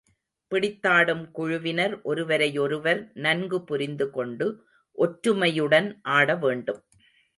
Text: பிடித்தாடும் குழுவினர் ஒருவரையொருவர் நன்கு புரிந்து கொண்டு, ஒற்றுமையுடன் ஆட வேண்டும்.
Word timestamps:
பிடித்தாடும் 0.51 1.31
குழுவினர் 1.31 2.01
ஒருவரையொருவர் 2.03 3.01
நன்கு 3.17 3.59
புரிந்து 3.63 4.09
கொண்டு, 4.09 4.47
ஒற்றுமையுடன் 4.97 5.89
ஆட 6.11 6.35
வேண்டும். 6.35 6.81